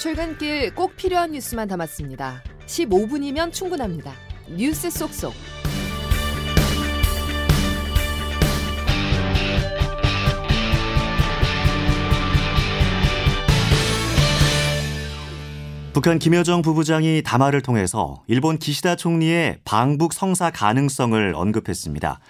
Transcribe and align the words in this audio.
출근길 0.00 0.74
꼭 0.74 0.96
필요한 0.96 1.32
뉴스만 1.32 1.68
담았습니다. 1.68 2.42
15분이면 2.64 3.52
충분합니다. 3.52 4.14
뉴스 4.48 4.88
속속. 4.88 5.34
북한 15.92 16.18
김여정 16.18 16.62
부부장이 16.62 17.22
담화를 17.22 17.60
통해서 17.60 18.24
일본 18.26 18.56
기시다 18.56 18.96
총리의 18.96 19.58
방북 19.66 20.14
성사 20.14 20.50
가능성을 20.50 21.34
언급했습니다. 21.36 22.20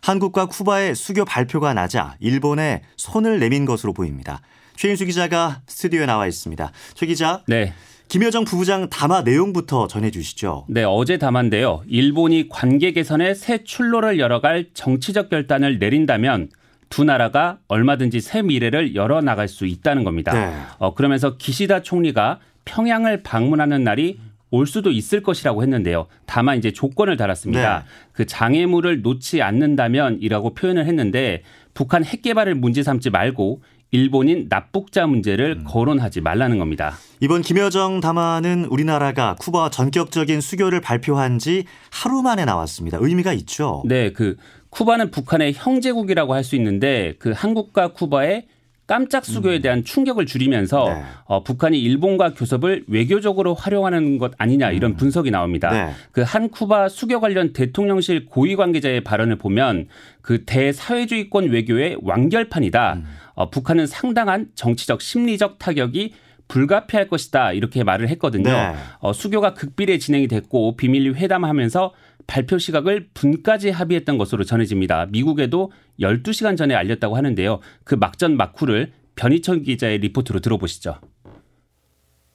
한국과 0.00 0.46
쿠바의 0.46 0.94
수교 0.94 1.24
발표가 1.24 1.74
나자 1.74 2.14
일본에 2.20 2.84
손을 2.96 3.40
내민 3.40 3.64
것으로 3.64 3.92
보입니다. 3.92 4.40
최인수 4.76 5.06
기자가 5.06 5.62
스튜디오에 5.66 6.06
나와 6.06 6.26
있습니다. 6.26 6.70
최 6.94 7.06
기자. 7.06 7.42
네. 7.48 7.72
김여정 8.08 8.44
부부장 8.44 8.88
담화 8.88 9.22
내용부터 9.22 9.88
전해 9.88 10.10
주시죠. 10.10 10.66
네, 10.68 10.84
어제 10.84 11.18
담화인데요. 11.18 11.82
일본이 11.88 12.48
관계 12.48 12.92
개선에 12.92 13.34
새 13.34 13.64
출로를 13.64 14.20
열어갈 14.20 14.66
정치적 14.74 15.28
결단을 15.28 15.78
내린다면 15.80 16.50
두 16.88 17.02
나라가 17.02 17.58
얼마든지 17.66 18.20
새 18.20 18.42
미래를 18.42 18.94
열어 18.94 19.20
나갈 19.20 19.48
수 19.48 19.66
있다는 19.66 20.04
겁니다. 20.04 20.32
네. 20.32 20.54
어, 20.78 20.94
그러면서 20.94 21.36
기시다 21.36 21.82
총리가 21.82 22.38
평양을 22.64 23.24
방문하는 23.24 23.82
날이 23.82 24.20
올 24.50 24.68
수도 24.68 24.92
있을 24.92 25.22
것이라고 25.22 25.62
했는데요. 25.62 26.06
다만 26.26 26.58
이제 26.58 26.72
조건을 26.72 27.16
달았습니다. 27.16 27.78
네. 27.80 27.84
그 28.12 28.26
장애물을 28.26 29.02
놓지 29.02 29.42
않는다면이라고 29.42 30.54
표현을 30.54 30.86
했는데 30.86 31.42
북한 31.74 32.04
핵 32.04 32.22
개발을 32.22 32.54
문제 32.54 32.84
삼지 32.84 33.10
말고 33.10 33.62
일본인 33.90 34.46
납북자 34.48 35.06
문제를 35.06 35.58
음. 35.60 35.64
거론하지 35.66 36.20
말라는 36.20 36.58
겁니다. 36.58 36.94
이번 37.20 37.42
김여정 37.42 38.00
담화는 38.00 38.66
우리나라가 38.66 39.36
쿠바와 39.38 39.70
전격적인 39.70 40.40
수교를 40.40 40.80
발표한 40.80 41.38
지 41.38 41.64
하루 41.90 42.22
만에 42.22 42.44
나왔습니다. 42.44 42.98
의미가 43.00 43.32
있죠. 43.34 43.82
네, 43.86 44.12
그 44.12 44.36
쿠바는 44.70 45.10
북한의 45.10 45.54
형제국이라고 45.54 46.34
할 46.34 46.44
수 46.44 46.56
있는데 46.56 47.14
그 47.18 47.32
한국과 47.32 47.92
쿠바의 47.92 48.46
깜짝 48.86 49.24
수교에 49.24 49.60
대한 49.60 49.82
충격을 49.82 50.26
줄이면서 50.26 50.88
음. 50.88 50.94
네. 50.94 51.02
어, 51.24 51.42
북한이 51.42 51.80
일본과 51.80 52.34
교섭을 52.34 52.84
외교적으로 52.86 53.54
활용하는 53.54 54.18
것 54.18 54.32
아니냐 54.38 54.70
이런 54.70 54.94
분석이 54.96 55.30
나옵니다. 55.30 55.70
네. 55.70 55.92
그 56.12 56.26
한 56.36 56.50
쿠바 56.50 56.88
수교 56.88 57.20
관련 57.20 57.52
대통령실 57.52 58.26
고위 58.26 58.56
관계자의 58.56 59.02
발언을 59.02 59.36
보면 59.36 59.86
그 60.20 60.44
대사회주의권 60.44 61.50
외교의 61.50 61.98
완결판이다. 62.02 62.94
음. 62.94 63.04
어, 63.34 63.50
북한은 63.50 63.86
상당한 63.86 64.48
정치적 64.54 65.00
심리적 65.00 65.58
타격이 65.58 66.12
불가피할 66.48 67.08
것이다 67.08 67.52
이렇게 67.52 67.84
말을 67.84 68.08
했거든요. 68.10 68.50
네. 68.50 68.74
어, 68.98 69.12
수교가 69.12 69.54
극비리에 69.54 69.98
진행이 69.98 70.28
됐고 70.28 70.76
비밀리 70.76 71.10
회담하면서 71.10 71.92
발표 72.26 72.58
시각을 72.58 73.08
분까지 73.14 73.70
합의했던 73.70 74.18
것으로 74.18 74.44
전해집니다. 74.44 75.06
미국에도 75.10 75.70
12시간 76.00 76.56
전에 76.56 76.74
알렸다고 76.74 77.16
하는데요. 77.16 77.60
그 77.84 77.94
막전 77.94 78.36
막후를 78.36 78.92
변희천 79.14 79.62
기자의 79.62 79.98
리포트로 79.98 80.40
들어보시죠. 80.40 81.00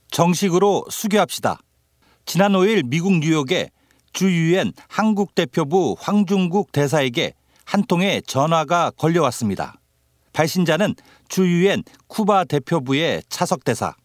정식으로 0.09 0.85
수교합시다. 0.89 1.59
지난 2.25 2.53
5일 2.53 2.87
미국 2.87 3.19
뉴욕에 3.19 3.69
주 4.13 4.29
유엔 4.29 4.73
한국 4.89 5.35
대표부 5.35 5.95
황중국 5.99 6.71
대사에게 6.71 7.33
한 7.65 7.83
통의 7.85 8.21
전화가 8.23 8.91
걸려왔습니다. 8.91 9.75
발신자는 10.33 10.95
주 11.29 11.47
유엔 11.47 11.83
쿠바 12.07 12.45
대표부의 12.45 13.23
차석 13.29 13.63
대사. 13.63 13.95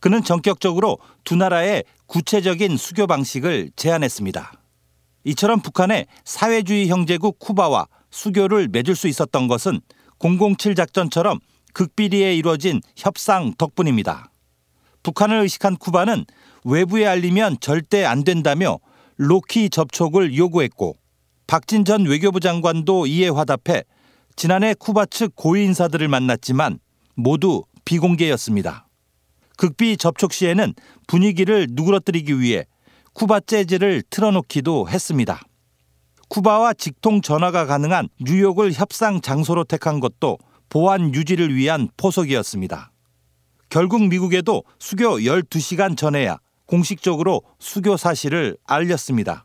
그는 0.00 0.24
전격적으로 0.24 0.98
두 1.24 1.36
나라의 1.36 1.84
구체적인 2.06 2.76
수교 2.76 3.06
방식을 3.06 3.70
제안했습니다. 3.76 4.52
이처럼 5.24 5.60
북한의 5.60 6.06
사회주의 6.24 6.88
형제국 6.88 7.38
쿠바와 7.38 7.86
수교를 8.10 8.68
맺을 8.68 8.96
수 8.96 9.06
있었던 9.06 9.46
것은 9.46 9.80
007 10.18 10.74
작전처럼 10.74 11.38
극비리에 11.74 12.34
이루어진 12.34 12.80
협상 12.96 13.54
덕분입니다. 13.56 14.32
북한을 15.02 15.40
의식한 15.42 15.76
쿠바는 15.76 16.24
외부에 16.64 17.06
알리면 17.06 17.58
절대 17.60 18.04
안 18.04 18.24
된다며 18.24 18.78
로키 19.16 19.70
접촉을 19.70 20.36
요구했고 20.36 20.96
박진 21.46 21.84
전 21.84 22.04
외교부 22.06 22.40
장관도 22.40 23.06
이에 23.06 23.28
화답해 23.28 23.84
지난해 24.36 24.74
쿠바 24.74 25.06
측 25.06 25.34
고위 25.36 25.64
인사들을 25.64 26.06
만났지만 26.08 26.78
모두 27.14 27.64
비공개였습니다. 27.84 28.89
극비 29.60 29.98
접촉 29.98 30.32
시에는 30.32 30.72
분위기를 31.06 31.66
누그러뜨리기 31.72 32.40
위해 32.40 32.64
쿠바 33.12 33.40
재즈를 33.40 34.02
틀어놓기도 34.08 34.88
했습니다. 34.88 35.38
쿠바와 36.30 36.72
직통 36.72 37.20
전화가 37.20 37.66
가능한 37.66 38.08
뉴욕을 38.20 38.72
협상 38.72 39.20
장소로 39.20 39.64
택한 39.64 40.00
것도 40.00 40.38
보안 40.70 41.14
유지를 41.14 41.54
위한 41.54 41.90
포석이었습니다. 41.98 42.90
결국 43.68 44.08
미국에도 44.08 44.64
수교 44.78 45.18
12시간 45.18 45.94
전에야 45.94 46.38
공식적으로 46.64 47.42
수교 47.58 47.98
사실을 47.98 48.56
알렸습니다. 48.64 49.44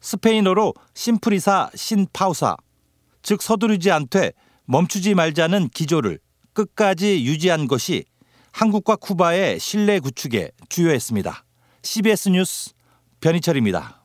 스페인어로 0.00 0.72
심프리사 0.94 1.70
신파우사, 1.74 2.56
즉 3.22 3.42
서두르지 3.42 3.90
않되 3.90 4.30
멈추지 4.66 5.14
말자는 5.14 5.70
기조를 5.74 6.20
끝까지 6.52 7.24
유지한 7.24 7.66
것이 7.66 8.04
한국과 8.52 8.96
쿠바의 8.96 9.58
신뢰 9.58 9.98
구축에 9.98 10.50
주요했습니다. 10.68 11.44
CBS 11.82 12.30
뉴스 12.30 12.70
변희철입니다. 13.20 13.98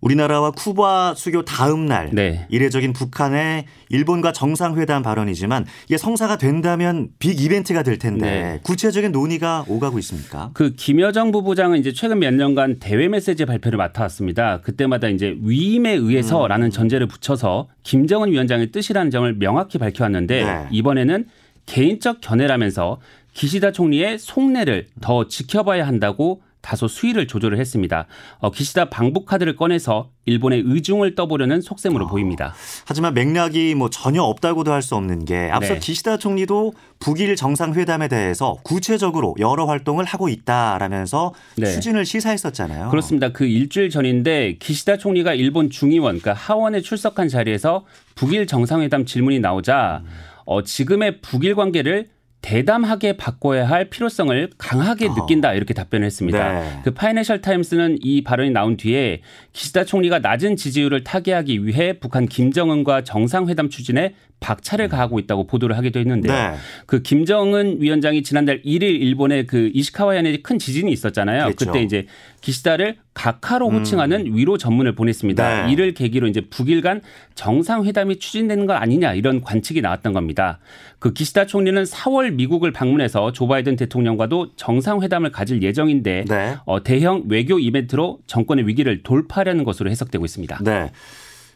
우리나라와 0.00 0.50
쿠바 0.52 1.14
수교 1.16 1.44
다음 1.44 1.86
날 1.86 2.10
네. 2.12 2.46
이례적인 2.48 2.92
북한의 2.92 3.66
일본과 3.90 4.32
정상회담 4.32 5.02
발언이지만 5.02 5.66
이게 5.86 5.98
성사가 5.98 6.38
된다면 6.38 7.10
빅 7.18 7.40
이벤트가 7.40 7.82
될 7.82 7.98
텐데 7.98 8.26
네. 8.26 8.60
구체적인 8.62 9.12
논의가 9.12 9.64
오가고 9.68 9.98
있습니까? 9.98 10.50
그 10.54 10.72
김여정 10.74 11.32
부부장은 11.32 11.78
이제 11.78 11.92
최근 11.92 12.20
몇 12.20 12.32
년간 12.32 12.78
대외 12.80 13.08
메시지 13.08 13.44
발표를 13.44 13.76
맡아왔습니다. 13.76 14.60
그때마다 14.62 15.08
이제 15.08 15.36
위임에 15.42 15.92
의해서라는 15.92 16.68
음. 16.68 16.70
전제를 16.70 17.06
붙여서 17.06 17.68
김정은 17.82 18.30
위원장의 18.30 18.72
뜻이라는 18.72 19.10
점을 19.10 19.34
명확히 19.38 19.78
밝혀왔는데 19.78 20.44
네. 20.44 20.68
이번에는 20.70 21.26
개인적 21.66 22.20
견해라면서 22.20 22.98
기시다 23.34 23.72
총리의 23.72 24.18
속내를 24.18 24.88
더 25.00 25.26
지켜봐야 25.28 25.86
한다고 25.86 26.42
다소 26.62 26.88
수위를 26.88 27.26
조절을 27.26 27.58
했습니다. 27.58 28.06
어, 28.38 28.50
기시다 28.50 28.90
방북 28.90 29.24
카드를 29.24 29.56
꺼내서 29.56 30.10
일본의 30.26 30.64
의중을 30.66 31.14
떠보려는 31.14 31.62
속셈으로 31.62 32.06
보입니다. 32.06 32.52
하지만 32.84 33.14
맥락이 33.14 33.74
뭐 33.74 33.88
전혀 33.88 34.22
없다고도 34.22 34.70
할 34.70 34.82
수 34.82 34.94
없는 34.94 35.24
게 35.24 35.48
앞서 35.50 35.74
네. 35.74 35.80
기시다 35.80 36.18
총리도 36.18 36.74
북일 36.98 37.36
정상회담에 37.36 38.08
대해서 38.08 38.58
구체적으로 38.62 39.34
여러 39.38 39.64
활동을 39.64 40.04
하고 40.04 40.28
있다라면서 40.28 41.32
네. 41.56 41.64
추진을 41.72 42.04
시사했었잖아요. 42.04 42.90
그렇습니다. 42.90 43.30
그 43.30 43.46
일주일 43.46 43.88
전인데 43.88 44.56
기시다 44.58 44.98
총리가 44.98 45.32
일본 45.32 45.70
중의원, 45.70 46.18
그러니까 46.18 46.34
하원에 46.34 46.82
출석한 46.82 47.28
자리에서 47.28 47.86
북일 48.16 48.46
정상회담 48.46 49.06
질문이 49.06 49.40
나오자 49.40 50.02
어, 50.44 50.62
지금의 50.62 51.20
북일 51.22 51.54
관계를 51.54 52.08
대담하게 52.42 53.16
바꿔야 53.16 53.68
할 53.68 53.90
필요성을 53.90 54.50
강하게 54.56 55.08
어. 55.08 55.14
느낀다 55.14 55.52
이렇게 55.54 55.74
답변을 55.74 56.06
했습니다. 56.06 56.52
네. 56.52 56.80
그 56.84 56.92
파이낸셜 56.92 57.42
타임스는 57.42 57.98
이 58.00 58.22
발언이 58.22 58.50
나온 58.50 58.76
뒤에 58.76 59.20
기시다 59.52 59.84
총리가 59.84 60.20
낮은 60.20 60.56
지지율을 60.56 61.04
타개하기 61.04 61.66
위해 61.66 61.94
북한 61.94 62.26
김정은과 62.26 63.04
정상회담 63.04 63.68
추진에 63.68 64.14
박차를 64.40 64.88
가하고 64.88 65.18
있다고 65.18 65.46
보도를 65.46 65.76
하기도 65.76 66.00
했는데요. 66.00 66.32
네. 66.32 66.56
그 66.86 67.02
김정은 67.02 67.76
위원장이 67.80 68.22
지난달 68.22 68.62
1일 68.62 68.82
일본의 68.82 69.46
그 69.46 69.70
이시카와현에 69.72 70.38
큰 70.38 70.58
지진이 70.58 70.90
있었잖아요. 70.90 71.44
그랬죠. 71.44 71.66
그때 71.66 71.82
이제 71.82 72.06
기시다를 72.40 72.96
각하로 73.12 73.70
호칭하는 73.70 74.34
위로 74.34 74.56
전문을 74.56 74.94
보냈습니다. 74.94 75.66
네. 75.66 75.72
이를 75.72 75.92
계기로 75.92 76.26
이제 76.26 76.40
북일 76.40 76.80
간 76.80 77.02
정상회담이 77.34 78.18
추진되는 78.18 78.66
것 78.66 78.72
아니냐 78.74 79.14
이런 79.14 79.42
관측이 79.42 79.82
나왔던 79.82 80.12
겁니다. 80.14 80.58
그 80.98 81.12
기시다 81.12 81.46
총리는 81.46 81.82
4월 81.82 82.32
미국을 82.32 82.72
방문해서 82.72 83.32
조 83.32 83.46
바이든 83.46 83.76
대통령과도 83.76 84.56
정상회담을 84.56 85.32
가질 85.32 85.62
예정인데 85.62 86.24
네. 86.28 86.56
어, 86.64 86.82
대형 86.82 87.24
외교 87.28 87.58
이벤트로 87.58 88.20
정권의 88.26 88.66
위기를 88.66 89.02
돌파하려는 89.02 89.64
것으로 89.64 89.90
해석되고 89.90 90.24
있습니다. 90.24 90.60
네. 90.64 90.90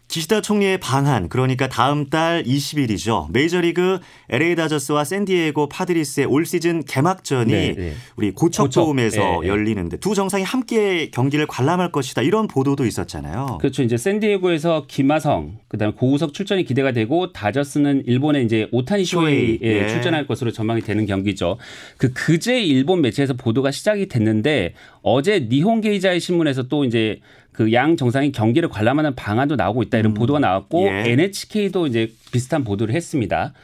기시다 0.08 0.42
총리의 0.42 0.78
방한 0.78 1.28
그러니까 1.28 1.68
다음 1.68 2.06
달 2.06 2.44
20일이죠. 2.44 3.32
메이저리그 3.32 3.98
LA 4.28 4.54
다저스와 4.54 5.04
샌디에고 5.04 5.68
파드리스의 5.68 6.26
올 6.26 6.46
시즌 6.46 6.84
개막전이 6.84 7.50
네, 7.50 7.74
네. 7.76 7.92
우리 8.16 8.30
고척돔에서 8.32 9.20
고척, 9.20 9.40
네, 9.40 9.46
네. 9.46 9.48
열리는데 9.48 9.96
두 9.96 10.14
정상이 10.14 10.44
함께 10.44 11.10
경기를 11.10 11.46
관람할 11.46 11.90
것이다 11.90 12.22
이런 12.22 12.46
보도도 12.46 12.84
있었잖아요. 12.86 13.58
그렇죠. 13.60 13.82
이제 13.82 13.96
샌디에고에서 13.96 14.84
김하성, 14.86 15.58
그다음에 15.68 15.94
고우석 15.94 16.34
출전이 16.34 16.64
기대가 16.64 16.92
되고 16.92 17.32
다저스는 17.32 18.04
일본에 18.06 18.42
이제 18.42 18.68
오타니 18.72 19.04
쇼헤이, 19.04 19.58
예. 19.62 19.88
출전할 19.88 20.26
것으로 20.26 20.52
전망이 20.52 20.82
되는 20.82 21.06
경기죠. 21.06 21.58
그 21.96 22.12
그제 22.12 22.62
일본 22.62 23.00
매체에서 23.00 23.34
보도가 23.34 23.70
시작이 23.70 24.06
됐는데 24.08 24.74
어제 25.02 25.48
니혼 25.50 25.80
게이자의 25.80 26.20
신문에서 26.20 26.64
또 26.64 26.84
이제 26.84 27.20
그 27.54 27.72
양 27.72 27.96
정상이 27.96 28.32
경기를 28.32 28.68
관람하는 28.68 29.14
방안도 29.14 29.56
나오고 29.56 29.82
있다 29.84 29.96
이런 29.98 30.12
보도가 30.12 30.40
나왔고 30.40 30.86
예. 30.88 31.04
NHK도 31.12 31.86
이제 31.86 32.10
비슷한 32.32 32.64
보도를 32.64 32.94
했습니다. 32.94 33.54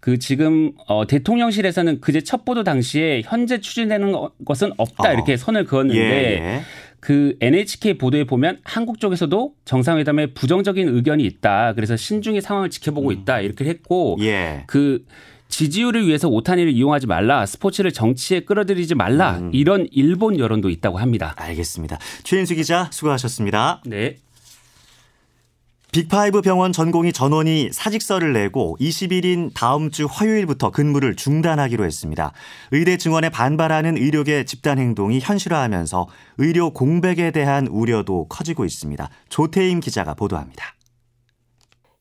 그 0.00 0.18
지금 0.18 0.72
어 0.88 1.06
대통령실에서는 1.06 2.00
그제 2.00 2.22
첫 2.22 2.44
보도 2.44 2.64
당시에 2.64 3.22
현재 3.24 3.60
추진되는 3.60 4.12
거- 4.12 4.30
것은 4.44 4.72
없다 4.76 5.10
어. 5.10 5.12
이렇게 5.12 5.36
선을 5.36 5.64
그었는데 5.64 6.00
예, 6.00 6.44
예. 6.44 6.60
그 7.00 7.36
NHK 7.40 7.98
보도에 7.98 8.24
보면 8.24 8.58
한국 8.64 8.98
쪽에서도 9.00 9.54
정상회담에 9.64 10.26
부정적인 10.34 10.88
의견이 10.88 11.24
있다. 11.24 11.72
그래서 11.74 11.96
신중히 11.96 12.40
상황을 12.40 12.70
지켜보고 12.70 13.10
있다. 13.12 13.40
이렇게 13.40 13.64
했고 13.64 14.16
예. 14.20 14.62
그 14.68 15.04
지지율을 15.52 16.06
위해서 16.06 16.28
오타니를 16.28 16.72
이용하지 16.72 17.06
말라. 17.06 17.44
스포츠를 17.44 17.92
정치에 17.92 18.40
끌어들이지 18.40 18.94
말라. 18.94 19.38
음. 19.38 19.50
이런 19.52 19.86
일본 19.92 20.38
여론도 20.38 20.70
있다고 20.70 20.98
합니다. 20.98 21.34
알겠습니다. 21.36 21.98
최인수 22.24 22.54
기자 22.54 22.88
수고하셨습니다. 22.90 23.82
네. 23.84 24.16
빅파이브 25.92 26.40
병원 26.40 26.72
전공의 26.72 27.12
전원이 27.12 27.68
사직서를 27.70 28.32
내고 28.32 28.78
20일인 28.80 29.50
다음 29.52 29.90
주 29.90 30.08
화요일부터 30.10 30.70
근무를 30.70 31.16
중단하기로 31.16 31.84
했습니다. 31.84 32.32
의대 32.70 32.96
증원에 32.96 33.28
반발하는 33.28 33.98
의료계 33.98 34.46
집단 34.46 34.78
행동이 34.78 35.20
현실화하면서 35.20 36.08
의료 36.38 36.70
공백에 36.70 37.30
대한 37.30 37.66
우려도 37.66 38.24
커지고 38.30 38.64
있습니다. 38.64 39.10
조태임 39.28 39.80
기자가 39.80 40.14
보도합니다. 40.14 40.74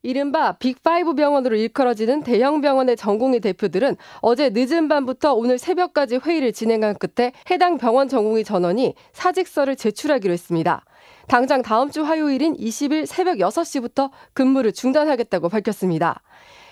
이른바 0.04 0.54
빅5 0.54 1.16
병원으로 1.16 1.56
일컬어지는 1.56 2.24
대형 2.24 2.62
병원의 2.62 2.98
전공의 2.98 3.40
대표들은 3.40 3.98
어제 4.22 4.50
늦은 4.50 4.88
밤부터 4.88 5.36
오늘 5.36 5.60
새벽까지 5.60 6.18
회의를 6.26 6.54
진행한 6.54 6.96
끝에 6.96 7.34
해당 7.52 7.78
병원 7.78 8.08
전공의 8.08 8.44
전원이 8.44 8.96
사직서를 9.14 9.76
제출하기로 9.76 10.34
했습니다. 10.34 10.84
당장 11.28 11.62
다음 11.62 11.92
주 11.92 12.04
화요일인 12.04 12.56
20일 12.56 13.06
새벽 13.06 13.38
6시부터 13.38 14.10
근무를 14.34 14.74
중단하겠다고 14.74 15.50
밝혔습니다. 15.50 16.22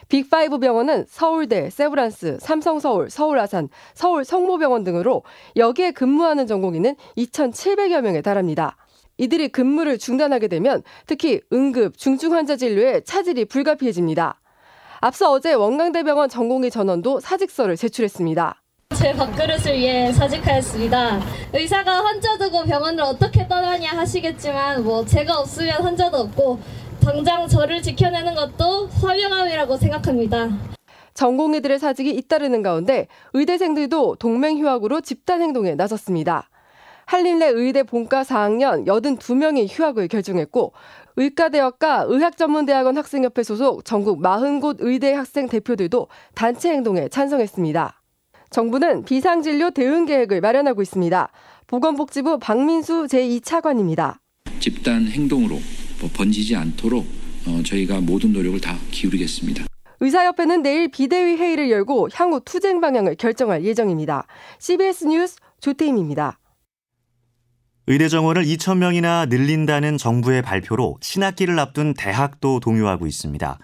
빅5 0.10 0.60
병원은 0.60 1.06
서울대, 1.08 1.70
세브란스, 1.70 2.40
삼성서울, 2.42 3.12
서울아산, 3.12 3.70
서울 3.94 4.26
성모병원 4.26 4.84
등으로 4.84 5.22
여기에 5.56 5.92
근무하는 5.92 6.48
전공의는 6.48 6.96
2,700여 7.16 8.02
명에 8.02 8.22
달합니다. 8.22 8.76
이들이 9.20 9.50
근무를 9.50 10.00
중단하게 10.00 10.48
되면 10.48 10.82
특히 11.06 11.42
응급, 11.54 11.98
중증 11.98 12.34
환자 12.34 12.56
진료에 12.56 13.02
차질이 13.02 13.46
불가피해집니다. 13.46 14.40
앞서 15.02 15.32
어제 15.32 15.54
원광대병원 15.54 16.30
전공의 16.30 16.72
전원도 16.72 17.20
사직서를 17.20 17.76
제출했습니다. 17.76 18.64
제 18.96 19.14
밥그릇을 19.14 19.78
위해 19.78 20.12
사직하였습니다. 20.12 21.22
의사가 21.54 22.04
환자 22.04 22.38
두고 22.38 22.64
병원을 22.64 23.04
어떻게 23.04 23.48
떠나냐 23.48 23.92
하시겠지만 23.92 24.84
뭐 24.84 25.06
제가 25.06 25.40
없으면 25.40 25.84
환자도 25.84 26.18
없고 26.18 26.60
당장 27.02 27.48
저를 27.48 27.82
지켜내는 27.82 28.36
것도 28.36 28.88
사명함이라고 28.88 29.78
생각합니다. 29.78 30.50
전공의들의 31.14 31.80
사직이 31.80 32.12
잇따르는 32.12 32.62
가운데 32.62 33.08
의대생들도 33.34 34.16
동맹휴학으로 34.16 35.02
집단 35.02 35.42
행동에 35.42 35.76
나섰습니다. 35.76 36.50
한림대 37.10 37.48
의대 37.48 37.82
본과 37.82 38.22
4학년 38.22 38.86
82명이 38.86 39.66
휴학을 39.68 40.08
결정했고 40.08 40.74
의과대학과 41.16 42.06
의학전문대학원 42.08 42.98
학생협회 42.98 43.42
소속 43.42 43.84
전국 43.84 44.22
40곳 44.22 44.76
의대 44.82 45.14
학생 45.14 45.50
대표들도 45.50 46.08
단체 46.36 46.70
행동에 46.70 47.08
찬성했습니다. 47.10 48.00
정부는 48.52 49.06
비상진료 49.06 49.72
대응 49.72 50.06
계획을 50.06 50.40
마련하고 50.40 50.84
있습니다. 50.84 51.32
보건복지부 51.66 52.38
박민수 52.38 53.08
제2차관입니다. 53.10 54.18
집단 54.60 55.08
행동으로 55.08 55.56
뭐 56.00 56.10
번지지 56.16 56.56
않도록 56.56 57.04
어, 57.48 57.64
저희가 57.66 58.02
모든 58.02 58.34
노력을 58.34 58.62
다 58.62 58.78
기울이겠습니다. 58.92 59.66
의사협회는 60.00 60.62
내일 60.62 60.90
비대위 60.92 61.38
회의를 61.38 61.72
열고 61.72 62.10
향후 62.14 62.40
투쟁 62.46 62.80
방향을 62.82 63.16
결정할 63.16 63.64
예정입니다. 63.64 64.28
CBS 64.60 65.06
뉴스 65.06 65.38
조태임입니다. 65.60 66.39
의대 67.92 68.08
정원을 68.08 68.44
2천 68.44 68.78
명이나 68.78 69.26
늘린다는 69.26 69.98
정부의 69.98 70.44
발표로 70.44 70.98
신학기를 71.02 71.58
앞둔 71.58 71.96
대학도 71.96 72.60
동요하고 72.60 73.08
있습니다. 73.08 73.58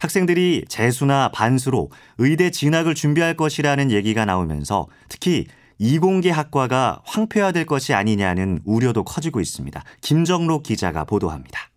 학생들이 0.00 0.66
재수나 0.68 1.30
반수로 1.32 1.90
의대 2.18 2.50
진학을 2.50 2.94
준비할 2.94 3.38
것이라는 3.38 3.90
얘기가 3.90 4.26
나오면서 4.26 4.86
특히 5.08 5.46
이공계 5.78 6.28
학과가 6.28 7.00
황폐화될 7.06 7.64
것이 7.64 7.94
아니냐는 7.94 8.60
우려도 8.66 9.02
커지고 9.02 9.40
있습니다. 9.40 9.82
김정록 10.02 10.62
기자가 10.62 11.04
보도합니다. 11.04 11.70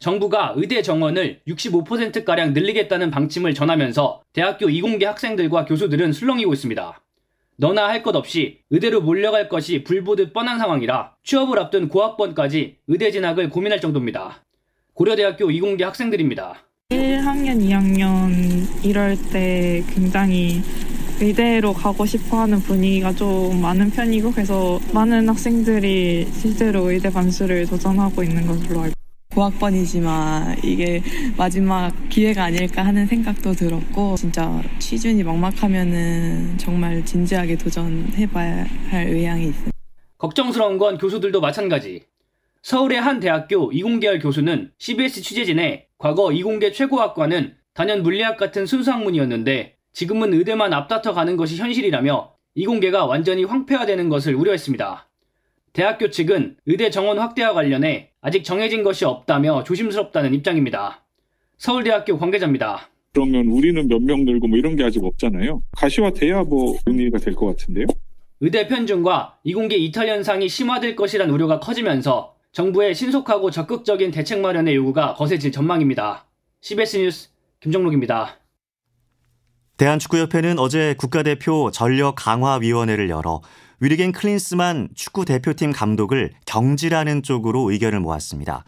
정부가 0.00 0.52
의대 0.56 0.82
정원을 0.82 1.40
65%가량 1.48 2.52
늘리겠다는 2.52 3.10
방침을 3.10 3.54
전하면서 3.54 4.20
대학교 4.34 4.68
이공계 4.68 5.06
학생들과 5.06 5.64
교수들은 5.64 6.12
술렁이고 6.12 6.52
있습니다. 6.52 7.00
너나 7.60 7.88
할 7.88 8.04
것 8.04 8.14
없이 8.14 8.60
의대로 8.70 9.00
몰려갈 9.00 9.48
것이 9.48 9.82
불보듯 9.82 10.32
뻔한 10.32 10.58
상황이라 10.60 11.16
취업을 11.24 11.58
앞둔 11.58 11.88
고학번까지 11.88 12.76
의대 12.86 13.10
진학을 13.10 13.50
고민할 13.50 13.80
정도입니다. 13.80 14.44
고려대학교 14.94 15.50
이공계 15.50 15.82
학생들입니다. 15.82 16.54
1학년, 16.90 17.60
2학년 17.60 18.84
이럴 18.84 19.16
때 19.32 19.82
굉장히 19.92 20.62
의대로 21.20 21.72
가고 21.72 22.06
싶어 22.06 22.42
하는 22.42 22.60
분위기가 22.60 23.12
좀 23.12 23.60
많은 23.60 23.90
편이고 23.90 24.30
그래서 24.30 24.78
많은 24.94 25.28
학생들이 25.28 26.28
실제로 26.32 26.88
의대 26.90 27.10
반수를 27.10 27.66
도전하고 27.66 28.22
있는 28.22 28.46
것으로 28.46 28.82
알고 28.82 28.97
고학번이지만 29.34 30.58
이게 30.64 31.02
마지막 31.36 31.92
기회가 32.08 32.44
아닐까 32.44 32.84
하는 32.84 33.06
생각도 33.06 33.52
들었고 33.52 34.16
진짜 34.16 34.62
취준이 34.78 35.22
막막하면은 35.22 36.58
정말 36.58 37.04
진지하게 37.04 37.56
도전해봐야 37.56 38.66
할 38.90 39.06
의향이 39.08 39.48
있습니다. 39.48 39.70
걱정스러운 40.16 40.78
건 40.78 40.98
교수들도 40.98 41.40
마찬가지. 41.40 42.02
서울의 42.62 43.00
한 43.00 43.20
대학교 43.20 43.70
이공계열 43.70 44.18
교수는 44.18 44.72
CBS 44.78 45.22
취재진에 45.22 45.86
과거 45.98 46.32
이공계 46.32 46.72
최고학과는 46.72 47.54
단연 47.74 48.02
물리학 48.02 48.36
같은 48.36 48.66
순수 48.66 48.90
학문이었는데 48.90 49.76
지금은 49.92 50.34
의대만 50.34 50.72
앞다퉈 50.72 51.14
가는 51.14 51.36
것이 51.36 51.56
현실이라며 51.56 52.32
이공계가 52.56 53.06
완전히 53.06 53.44
황폐화되는 53.44 54.08
것을 54.08 54.34
우려했습니다. 54.34 55.08
대학교 55.72 56.10
측은 56.10 56.56
의대 56.66 56.90
정원 56.90 57.18
확대와 57.18 57.52
관련해 57.52 58.07
아직 58.20 58.44
정해진 58.44 58.82
것이 58.82 59.04
없다며 59.04 59.62
조심스럽다는 59.64 60.34
입장입니다. 60.34 61.04
서울대학교 61.58 62.18
관계자입니다. 62.18 62.88
그러면 63.12 63.46
우리는 63.48 63.88
몇 63.88 64.00
명 64.00 64.24
늘고 64.24 64.48
뭐 64.48 64.58
이런 64.58 64.76
게 64.76 64.84
아직 64.84 65.02
없잖아요. 65.04 65.62
가시화돼야 65.72 66.42
뭐 66.44 66.76
논의가 66.86 67.18
될 67.18 67.34
것 67.34 67.46
같은데요. 67.46 67.86
의대 68.40 68.68
편중과 68.68 69.38
이공계 69.44 69.76
이탈 69.76 70.08
현상이 70.08 70.48
심화될 70.48 70.94
것이란 70.94 71.30
우려가 71.30 71.58
커지면서 71.58 72.34
정부의 72.52 72.94
신속하고 72.94 73.50
적극적인 73.50 74.10
대책 74.10 74.40
마련의 74.40 74.76
요구가 74.76 75.14
거세질 75.14 75.50
전망입니다. 75.52 76.26
CBS 76.60 76.96
뉴스 76.98 77.28
김정록입니다. 77.60 78.36
대한축구협회는 79.76 80.58
어제 80.58 80.94
국가대표 80.98 81.70
전력 81.72 82.14
강화위원회를 82.16 83.10
열어 83.10 83.40
위르겐 83.80 84.10
클린스만 84.10 84.88
축구 84.96 85.24
대표팀 85.24 85.72
감독을 85.72 86.32
경질하는 86.46 87.22
쪽으로 87.22 87.70
의견을 87.70 88.00
모았습니다. 88.00 88.64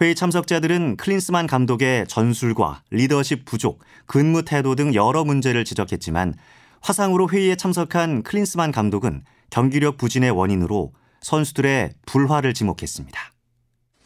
회의 0.00 0.14
참석자들은 0.14 0.96
클린스만 0.98 1.48
감독의 1.48 2.06
전술과 2.06 2.82
리더십 2.90 3.44
부족, 3.44 3.80
근무 4.06 4.44
태도 4.44 4.76
등 4.76 4.94
여러 4.94 5.24
문제를 5.24 5.64
지적했지만 5.64 6.34
화상으로 6.80 7.28
회의에 7.28 7.56
참석한 7.56 8.22
클린스만 8.22 8.70
감독은 8.72 9.24
경기력 9.50 9.98
부진의 9.98 10.30
원인으로 10.30 10.92
선수들의 11.20 11.94
불화를 12.06 12.54
지목했습니다. 12.54 13.20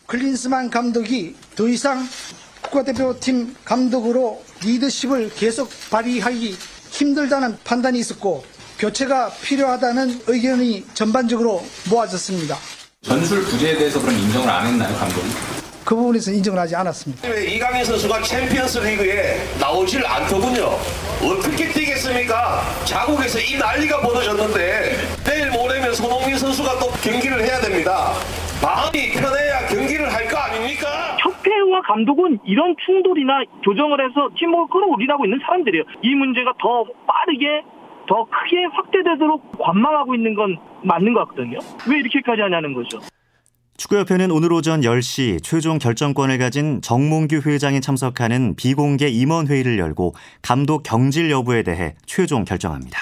클린스만 0.07 0.71
감독이 0.71 1.35
더 1.55 1.69
이상 1.69 2.03
국가대표팀 2.63 3.57
감독으로 3.65 4.43
리더십을 4.63 5.31
계속 5.35 5.69
발휘하기 5.91 6.57
힘들다는 6.91 7.59
판단이 7.65 7.99
있었고 7.99 8.56
교체가 8.79 9.31
필요하다는 9.43 10.21
의견이 10.27 10.85
전반적으로 10.95 11.63
모아졌습니다. 11.91 12.57
전술 13.03 13.43
부재에 13.45 13.77
대해서 13.77 14.01
그럼 14.01 14.15
인정을 14.19 14.49
안 14.49 14.67
했나요, 14.67 14.95
감독이? 14.97 15.27
그 15.85 15.95
부분에서 15.95 16.33
인정을 16.33 16.59
하지 16.59 16.75
않았습니다. 16.75 17.29
이강인 17.29 17.85
선수가 17.85 18.21
챔피언스 18.23 18.79
리그에 18.81 19.39
나오질 19.61 20.05
않더군요. 20.05 20.65
어떻게 21.23 21.69
뛰겠습니까? 21.73 22.61
자국에서 22.85 23.39
이 23.39 23.57
난리가 23.57 24.01
벌어졌는데 24.01 24.97
내일 25.25 25.51
모레면 25.53 25.95
손흥민 25.95 26.37
선수가 26.37 26.79
또 26.81 26.91
경기를 27.01 27.41
해야 27.45 27.61
됩니다. 27.61 28.13
마음이 28.61 29.13
편해야 29.13 29.69
경기를 29.69 30.13
할 30.13 30.27
거 30.29 30.37
아닙니까? 30.39 31.17
협회와 31.23 31.83
감독은 31.87 32.41
이런 32.45 32.75
충돌이나 32.85 33.45
교정을 33.65 34.01
해서 34.05 34.29
팀워크를 34.37 34.69
끌어올리라고 34.87 35.25
있는 35.25 35.39
사람들이에요. 35.47 35.85
이 36.03 36.15
문제가 36.17 36.53
더 36.61 36.83
빠르게 37.07 37.63
더 38.09 38.25
크게 38.25 38.65
확대되도록 38.73 39.59
관망하고 39.59 40.15
있는 40.15 40.35
건 40.35 40.57
맞는 40.83 41.13
것 41.15 41.29
같거든요. 41.29 41.59
왜 41.89 41.99
이렇게까지 41.99 42.43
하냐는 42.43 42.75
거죠. 42.75 43.01
축구협회는 43.77 44.31
오늘 44.31 44.53
오전 44.53 44.81
10시 44.81 45.43
최종 45.43 45.79
결정권을 45.79 46.39
가진 46.39 46.81
정몽규 46.81 47.43
회장이 47.45 47.83
참석하는 47.83 48.57
비공개 48.57 49.09
임원회의를 49.09 49.79
열고 49.79 50.15
감독 50.41 50.83
경질 50.83 51.31
여부에 51.31 51.63
대해 51.63 51.95
최종 52.07 52.45
결정합니다. 52.45 52.99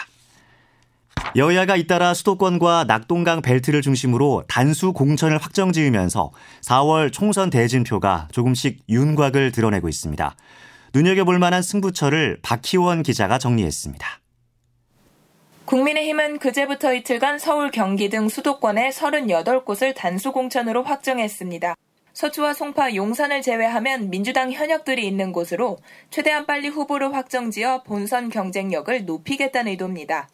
여야가 1.37 1.77
잇따라 1.77 2.13
수도권과 2.13 2.85
낙동강 2.85 3.41
벨트를 3.41 3.83
중심으로 3.83 4.45
단수 4.49 4.93
공천을 4.93 5.39
확정 5.39 5.73
지으면서 5.73 6.33
4월 6.63 7.13
총선 7.13 7.51
대진표가 7.51 8.29
조금씩 8.33 8.81
윤곽을 8.89 9.53
드러내고 9.53 9.89
있습니다. 9.89 10.35
눈여겨볼 10.95 11.39
만한 11.39 11.63
승부처를 11.63 12.39
박희원 12.43 13.03
기자가 13.03 13.39
정리했습니다. 13.39 14.07
국민의힘은 15.67 16.41
그제부터 16.41 16.93
이틀간 16.93 17.39
서울, 17.39 17.71
경기 17.71 18.11
등 18.11 18.29
수도권의 18.29 18.93
38곳을 18.93 19.95
단수 19.95 20.31
공천으로 20.33 20.83
확정했습니다. 20.83 21.75
서초와 22.13 22.53
송파, 22.53 22.95
용산을 22.95 23.41
제외하면 23.41 24.11
민주당 24.11 24.53
현역들이 24.53 25.07
있는 25.07 25.33
곳으로 25.33 25.79
최대한 26.11 26.45
빨리 26.45 26.69
후보를 26.69 27.15
확정지어 27.15 27.83
본선 27.83 28.29
경쟁력을 28.29 29.07
높이겠다는 29.07 29.73
의도입니다. 29.73 30.29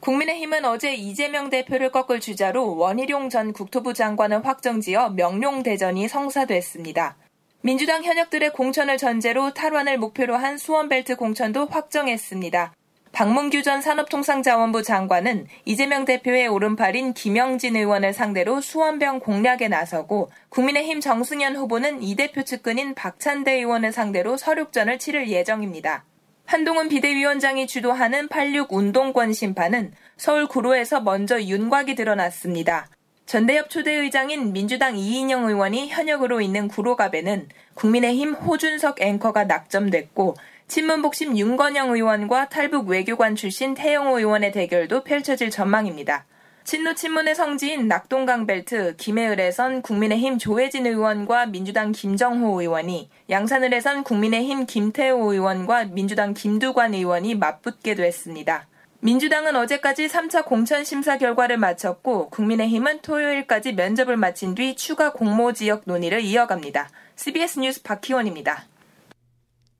국민의힘은 0.00 0.64
어제 0.64 0.94
이재명 0.94 1.50
대표를 1.50 1.90
꺾을 1.90 2.20
주자로 2.20 2.76
원희룡 2.76 3.28
전 3.28 3.52
국토부 3.52 3.92
장관을 3.92 4.46
확정지어 4.46 5.10
명룡대전이 5.10 6.06
성사됐습니다. 6.06 7.16
민주당 7.60 8.04
현역들의 8.04 8.52
공천을 8.52 8.98
전제로 8.98 9.52
탈환을 9.52 9.98
목표로 9.98 10.36
한 10.36 10.56
수원벨트 10.56 11.16
공천도 11.16 11.66
확정했습니다. 11.66 12.72
박문규 13.12 13.62
전 13.62 13.82
산업통상자원부 13.82 14.82
장관은 14.82 15.46
이재명 15.64 16.04
대표의 16.04 16.46
오른팔인 16.46 17.12
김영진 17.12 17.76
의원을 17.76 18.12
상대로 18.12 18.60
수원병 18.60 19.20
공략에 19.20 19.68
나서고 19.68 20.30
국민의힘 20.48 21.00
정승현 21.00 21.56
후보는 21.56 22.02
이 22.02 22.14
대표 22.14 22.44
측근인 22.44 22.94
박찬대 22.94 23.52
의원을 23.52 23.92
상대로 23.92 24.36
서륙전을 24.36 24.98
치를 24.98 25.28
예정입니다. 25.28 26.04
한동훈 26.46 26.88
비대위원장이 26.88 27.66
주도하는 27.66 28.28
86 28.28 28.72
운동권 28.72 29.32
심판은 29.32 29.92
서울 30.16 30.46
구로에서 30.46 31.00
먼저 31.00 31.40
윤곽이 31.40 31.96
드러났습니다. 31.96 32.88
전대협 33.26 33.70
초대의장인 33.70 34.52
민주당 34.52 34.98
이인영 34.98 35.46
의원이 35.46 35.88
현역으로 35.88 36.40
있는 36.40 36.66
구로갑에는 36.66 37.48
국민의힘 37.74 38.34
호준석 38.34 39.00
앵커가 39.00 39.44
낙점됐고 39.44 40.34
친문복심 40.70 41.36
윤건영 41.36 41.90
의원과 41.90 42.48
탈북 42.48 42.86
외교관 42.86 43.34
출신 43.34 43.74
태영호 43.74 44.20
의원의 44.20 44.52
대결도 44.52 45.02
펼쳐질 45.02 45.50
전망입니다. 45.50 46.26
친노 46.62 46.94
친문의 46.94 47.34
성지인 47.34 47.88
낙동강 47.88 48.46
벨트 48.46 48.94
김해을에선 48.94 49.82
국민의힘 49.82 50.38
조혜진 50.38 50.86
의원과 50.86 51.46
민주당 51.46 51.90
김정호 51.90 52.60
의원이 52.60 53.10
양산을에선 53.28 54.04
국민의힘 54.04 54.66
김태호 54.66 55.32
의원과 55.32 55.86
민주당 55.86 56.34
김두관 56.34 56.94
의원이 56.94 57.34
맞붙게 57.34 57.96
됐습니다. 57.96 58.68
민주당은 59.00 59.56
어제까지 59.56 60.06
3차 60.06 60.44
공천 60.44 60.84
심사 60.84 61.18
결과를 61.18 61.56
마쳤고 61.56 62.30
국민의힘은 62.30 63.00
토요일까지 63.00 63.72
면접을 63.72 64.16
마친 64.16 64.54
뒤 64.54 64.76
추가 64.76 65.12
공모 65.12 65.52
지역 65.52 65.82
논의를 65.86 66.20
이어갑니다. 66.20 66.90
CBS 67.16 67.58
뉴스 67.58 67.82
박희원입니다. 67.82 68.69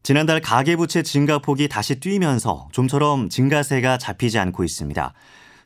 지난달 0.02 0.40
가계부채 0.40 1.02
증가폭이 1.02 1.68
다시 1.68 2.00
뛰면서 2.00 2.68
좀처럼 2.72 3.28
증가세가 3.28 3.98
잡히지 3.98 4.38
않고 4.38 4.64
있습니다. 4.64 5.12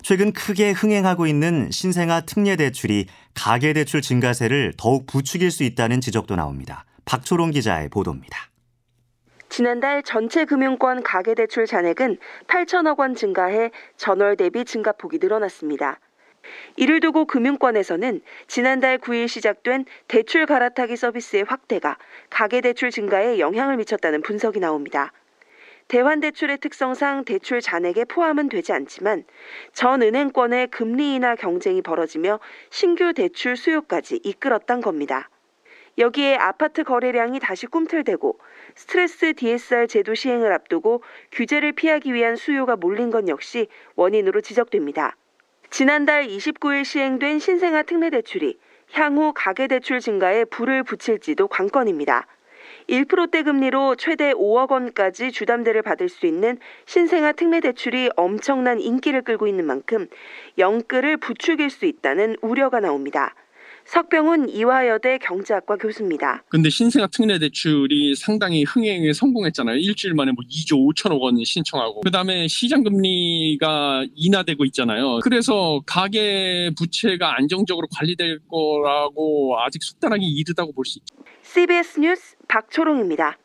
최근 0.03 0.33
크게 0.33 0.73
흥행하고 0.73 1.27
있는 1.27 1.71
신생아 1.71 2.23
특례 2.23 2.57
대출이 2.57 3.07
가계 3.35 3.73
대출 3.73 4.03
증가세를 4.03 4.75
더욱 4.77 5.07
부추길 5.07 5.51
수 5.51 5.63
있다는 5.63 6.01
지적도 6.01 6.37
나옵니다. 6.37 6.85
박초롱 7.05 7.53
기자의 7.53 7.89
보도입니다. 7.89 8.51
지난달 9.49 10.03
전체 10.03 10.45
금융권 10.45 11.05
가계대출 11.05 11.67
잔액은 11.67 12.19
8천억 12.49 12.99
원 12.99 13.15
증가해 13.15 13.71
전월 13.97 14.37
대비 14.37 14.65
증가폭이 14.65 15.19
늘어났습니다. 15.21 16.01
이를 16.77 17.01
두고 17.01 17.27
금융권에서는 17.27 18.21
지난달 18.47 18.99
9일 18.99 19.29
시작된 19.29 19.85
대출 20.09 20.47
갈아타기 20.47 20.97
서비스의 20.97 21.45
확대가 21.45 21.97
가계대출 22.31 22.91
증가에 22.91 23.39
영향을 23.39 23.77
미쳤다는 23.77 24.23
분석이 24.23 24.61
나옵니다. 24.61 25.13
대환대출의 25.89 26.59
특성상 26.59 27.25
대출 27.25 27.61
잔액에 27.61 28.05
포함은 28.07 28.49
되지 28.49 28.73
않지만 28.73 29.25
전 29.73 30.03
은행권의 30.03 30.69
금리 30.69 31.15
인하 31.15 31.35
경쟁이 31.35 31.83
벌어지며 31.83 32.41
신규 32.71 33.13
대출 33.13 33.57
수요까지 33.57 34.21
이끌었단 34.25 34.81
겁니다. 34.81 35.29
여기에 35.99 36.37
아파트 36.37 36.83
거래량이 36.83 37.39
다시 37.39 37.67
꿈틀대고 37.67 38.39
스트레스 38.75 39.35
DSR 39.35 39.87
제도 39.87 40.15
시행을 40.15 40.53
앞두고 40.53 41.03
규제를 41.31 41.73
피하기 41.73 42.13
위한 42.13 42.35
수요가 42.35 42.77
몰린 42.77 43.11
건 43.11 43.29
역시 43.29 43.69
원인으로 43.95 44.41
지적됩니다. 44.41 45.17
지난달 45.77 46.29
29일 46.29 46.85
시행된 46.85 47.41
신생아 47.41 47.83
특례대출이 47.83 48.57
향후 48.93 49.33
가계대출 49.35 49.99
증가에 49.99 50.45
불을 50.45 50.85
붙일지도 50.85 51.49
관건입니다. 51.49 52.29
1%대 52.89 53.43
금리로 53.43 53.97
최대 53.97 54.33
5억 54.35 54.71
원까지 54.71 55.33
주담대를 55.33 55.83
받을 55.83 56.09
수 56.09 56.27
있는 56.27 56.59
신생아 56.87 57.33
특례 57.33 57.59
대출이 57.59 58.11
엄청난 58.15 58.79
인기를 58.79 59.23
끌고 59.23 59.49
있는 59.49 59.67
만큼 59.67 60.07
영끌을 60.59 61.17
부추길 61.17 61.71
수 61.71 61.87
있다는 61.87 62.37
우려가 62.41 62.79
나옵니다. 62.79 63.35
석병훈 63.87 64.49
이화여대 64.49 65.19
경제학과 65.19 65.77
교수입니다. 65.77 66.43
근데 66.49 66.71
신생아 66.71 67.07
특례 67.09 67.39
대출이 67.39 68.15
상당히 68.17 68.65
흥행에 68.65 69.13
성공했잖아요. 69.13 69.77
일주일 69.77 70.15
만에 70.15 70.33
뭐 70.33 70.43
2조 70.51 70.95
5천억 70.95 71.21
원 71.21 71.37
신청하고 71.45 72.01
그다음에 72.01 72.49
시장 72.49 72.83
금리가 72.83 74.07
인하되고 74.15 74.65
있잖아요. 74.67 75.19
그래서 75.23 75.83
가계 75.87 76.71
부채가 76.77 77.37
안정적으로 77.37 77.87
관리될 77.95 78.41
거라고 78.49 79.57
아직 79.61 79.83
속단하기 79.83 80.25
이르다고 80.27 80.73
볼 80.73 80.85
수 80.85 80.99
있죠. 80.99 81.15
CBS 81.43 82.01
뉴스 82.01 82.37
박초롱입니다. 82.49 83.39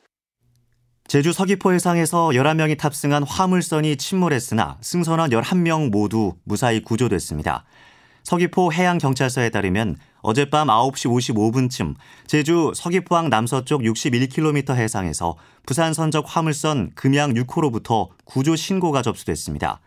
제주 1.07 1.31
서귀포 1.33 1.73
해상에서 1.73 2.29
11명이 2.29 2.77
탑승한 2.77 3.23
화물선이 3.23 3.97
침몰했으나 3.97 4.77
승선원 4.81 5.31
11명 5.31 5.89
모두 5.89 6.33
무사히 6.43 6.81
구조됐습니다. 6.83 7.65
서귀포 8.23 8.71
해양경찰서에 8.73 9.49
따르면 9.49 9.97
어젯밤 10.21 10.67
9시 10.67 11.33
55분쯤 11.33 11.95
제주 12.27 12.71
서귀포항 12.75 13.29
남서쪽 13.29 13.81
61km 13.81 14.75
해상에서 14.75 15.35
부산 15.65 15.93
선적 15.93 16.25
화물선 16.27 16.91
금양 16.95 17.33
6호로부터 17.33 18.09
구조 18.25 18.55
신고가 18.55 19.01
접수됐습니다. 19.01 19.79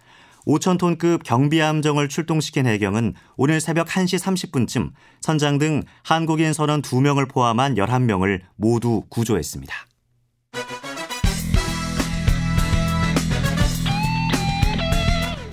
5,000톤급 0.46 1.22
경비함정을 1.24 2.08
출동시킨 2.08 2.66
해경은 2.66 3.14
오늘 3.36 3.60
새벽 3.60 3.86
1시 3.86 4.18
30분쯤 4.18 4.90
선장 5.20 5.58
등 5.58 5.82
한국인 6.02 6.52
선원 6.52 6.82
2명을 6.82 7.28
포함한 7.30 7.74
11명을 7.74 8.40
모두 8.56 9.02
구조했습니다. 9.08 9.72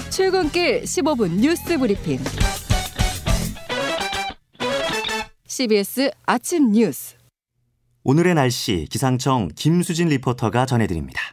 출근길 0.09 0.83
15분 0.83 1.39
뉴스 1.39 1.77
브리핑. 1.77 2.19
CBS 5.59 6.11
아침 6.25 6.71
뉴스. 6.71 7.17
오늘의 8.05 8.33
날씨 8.33 8.87
기상청 8.89 9.49
김수진 9.57 10.07
리포터가 10.07 10.65
전해드립니다. 10.65 11.28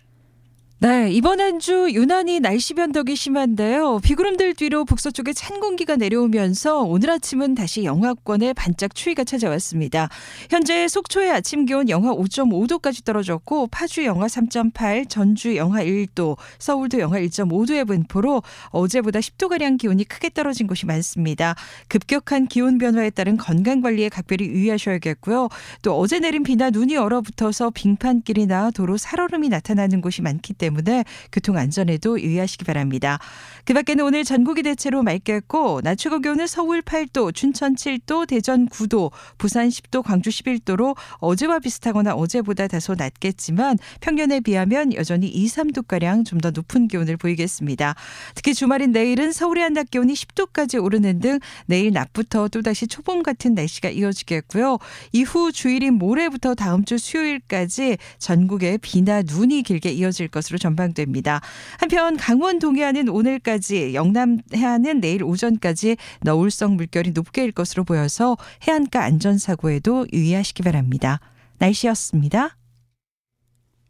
네, 0.79 1.11
이번 1.11 1.41
한 1.41 1.59
주 1.59 1.89
유난히 1.91 2.39
날씨 2.39 2.75
변덕이 2.75 3.17
심한데요. 3.17 4.01
비구름들 4.03 4.55
뒤로 4.55 4.85
북서쪽에 4.85 5.33
찬 5.33 5.59
공기가 5.59 5.97
내려오면서 5.97 6.83
오늘 6.83 7.09
아침은 7.11 7.55
다시 7.55 7.85
영하권에 7.85 8.53
반짝 8.53 8.95
추위가 8.95 9.25
찾아왔습니다. 9.25 10.11
현재 10.51 10.87
속초의 10.87 11.31
아침 11.31 11.65
기온 11.65 11.89
영하 11.89 12.13
5.5도까지 12.13 13.07
떨어졌고 13.07 13.69
파주 13.69 14.05
영하 14.05 14.27
3.8, 14.27 15.09
전주 15.09 15.57
영하 15.57 15.83
1도, 15.83 16.37
서울도 16.59 17.01
영하 17.01 17.21
1.5도의 17.21 17.87
분포로 17.87 18.43
어제보다 18.67 19.21
10도가량 19.21 19.79
기온이 19.79 20.05
크게 20.05 20.29
떨어진 20.29 20.67
곳이 20.67 20.85
많습니다. 20.85 21.55
급격한 21.89 22.49
기온 22.49 22.77
변화에 22.77 23.09
따른 23.09 23.39
건강 23.39 23.81
관리에 23.81 24.11
각별히 24.11 24.45
유의하셔야겠고요. 24.45 25.49
또 25.81 25.99
어제 25.99 26.19
내린 26.19 26.43
비나 26.43 26.69
눈이 26.69 26.99
얼어붙어서 26.99 27.71
빙판길이나 27.71 28.73
도로 28.73 28.99
살얼음이 28.99 29.49
나타나는 29.49 30.03
곳이 30.03 30.21
많기 30.21 30.53
때문에 30.53 30.66
때문에 30.67 31.05
교통 31.33 31.57
안전에도 31.57 32.21
유의하시기 32.21 32.65
바랍니다. 32.65 33.19
그 33.65 33.75
밖에는 33.75 34.05
오늘 34.05 34.23
전국이 34.23 34.63
대체로 34.63 35.03
맑겠고 35.03 35.81
낮 35.83 35.97
최고 35.97 36.21
기온은 36.21 36.47
서울 36.47 36.83
8도, 36.83 37.35
춘천 37.35 37.75
7도, 37.75 38.29
대전 38.29 38.69
9도, 38.69 39.11
부산 39.39 39.69
10도, 39.69 40.03
광주 40.03 40.31
11도로 40.31 40.97
어제와 41.19 41.59
비슷하거나 41.59 42.15
어제보다 42.15 42.69
다소 42.69 42.95
낮겠지만 42.95 43.79
평년에 44.01 44.41
비하면 44.41 44.95
여전히 44.95 45.27
2, 45.27 45.47
3도가량 45.47 46.25
좀 46.25 46.37
더 46.41 46.51
높은 46.51 46.89
기온을 46.89 47.17
보이겠습니다. 47.17 47.95
특히 48.35 48.55
주말인 48.55 48.93
내일은 48.93 49.33
서울의 49.33 49.63
한낮 49.65 49.91
기온이 49.91 50.15
10도까지 50.15 50.83
오르는 50.83 51.21
등 51.21 51.39
내일 51.67 51.93
낮부터 51.93 52.49
또다시 52.49 52.87
초봄 52.87 53.23
같은 53.23 53.55
날씨가 53.55 53.89
이어지겠고요. 53.91 54.79
이후 55.13 55.53
주일인 55.53 55.95
모레부터 55.95 56.55
다음 56.55 56.85
주 56.85 56.99
수요일까지 56.99 57.97
전국에 58.19 58.79
비나 58.79 59.23
눈이 59.23 59.63
길게 59.63 59.93
이어질 59.93 60.29
것으로 60.57 60.59
전망됩니다. 60.59 61.41
한편 61.79 62.17
강원 62.17 62.59
동해안은 62.59 63.09
오늘까지, 63.09 63.95
영남 63.95 64.39
해안은 64.55 65.01
내일 65.01 65.23
오전까지 65.23 65.97
너울성 66.23 66.77
물결이 66.77 67.13
높게 67.13 67.45
일 67.45 67.53
것으로 67.53 67.85
보여서 67.85 68.37
해안가 68.67 69.03
안전사고에도 69.05 70.07
유의하시기 70.13 70.63
바랍니다. 70.63 71.21
날씨였습니다. 71.59 72.57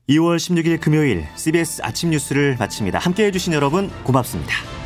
2월 0.08 0.36
16일 0.36 0.80
금요일 0.80 1.24
CBS 1.36 1.82
아침 1.82 2.10
뉴스를 2.10 2.56
마칩니다. 2.58 2.98
함께 2.98 3.24
해 3.24 3.30
주신 3.30 3.52
여러분 3.52 3.90
고맙습니다. 4.04 4.85